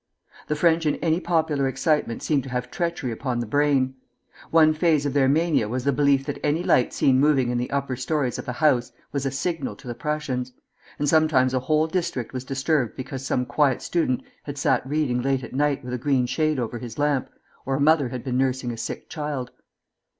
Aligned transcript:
The 0.47 0.55
French 0.55 0.87
in 0.87 0.95
any 0.95 1.19
popular 1.19 1.67
excitement 1.67 2.23
seem 2.23 2.41
to 2.41 2.49
have 2.49 2.71
treachery 2.71 3.11
upon 3.11 3.37
the 3.39 3.45
brain. 3.45 3.93
One 4.49 4.73
phase 4.73 5.05
of 5.05 5.13
their 5.13 5.27
mania 5.29 5.69
was 5.69 5.83
the 5.83 5.91
belief 5.91 6.25
that 6.25 6.39
any 6.43 6.63
light 6.63 6.91
seen 6.91 7.19
moving 7.19 7.51
in 7.51 7.59
the 7.59 7.69
upper 7.69 7.95
stories 7.95 8.39
of 8.39 8.47
a 8.47 8.53
house 8.53 8.91
was 9.11 9.27
a 9.27 9.29
signal 9.29 9.75
to 9.75 9.87
the 9.87 9.93
Prussians; 9.93 10.53
and 10.97 11.07
sometimes 11.07 11.53
a 11.53 11.59
whole 11.59 11.85
district 11.85 12.33
was 12.33 12.43
disturbed 12.43 12.95
because 12.95 13.23
some 13.23 13.45
quiet 13.45 13.83
student 13.83 14.23
had 14.41 14.57
sat 14.57 14.83
reading 14.89 15.21
late 15.21 15.43
at 15.43 15.53
night 15.53 15.85
with 15.85 15.93
a 15.93 15.99
green 15.99 16.25
shade 16.25 16.57
over 16.57 16.79
his 16.79 16.97
lamp, 16.97 17.29
or 17.63 17.75
a 17.75 17.79
mother 17.79 18.09
had 18.09 18.23
been 18.23 18.39
nursing 18.39 18.71
a 18.71 18.77
sick 18.77 19.07
child. 19.07 19.51